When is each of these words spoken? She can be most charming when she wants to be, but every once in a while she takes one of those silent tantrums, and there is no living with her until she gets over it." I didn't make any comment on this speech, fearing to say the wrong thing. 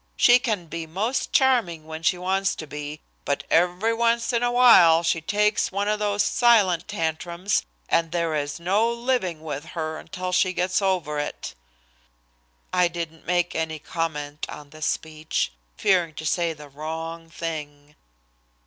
She 0.15 0.39
can 0.39 0.65
be 0.65 0.87
most 0.87 1.31
charming 1.31 1.85
when 1.85 2.01
she 2.01 2.17
wants 2.17 2.55
to 2.55 2.65
be, 2.65 3.01
but 3.23 3.43
every 3.51 3.93
once 3.93 4.33
in 4.33 4.41
a 4.41 4.51
while 4.51 5.03
she 5.03 5.21
takes 5.21 5.71
one 5.71 5.87
of 5.87 5.99
those 5.99 6.23
silent 6.23 6.87
tantrums, 6.87 7.67
and 7.87 8.11
there 8.11 8.33
is 8.33 8.59
no 8.59 8.91
living 8.91 9.41
with 9.43 9.63
her 9.77 9.99
until 9.99 10.31
she 10.31 10.53
gets 10.53 10.81
over 10.81 11.19
it." 11.19 11.53
I 12.73 12.87
didn't 12.87 13.27
make 13.27 13.53
any 13.53 13.77
comment 13.77 14.47
on 14.49 14.71
this 14.71 14.87
speech, 14.87 15.51
fearing 15.77 16.15
to 16.15 16.25
say 16.25 16.53
the 16.53 16.67
wrong 16.67 17.29
thing. 17.29 17.95